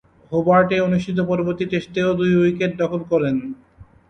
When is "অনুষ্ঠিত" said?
0.79-1.17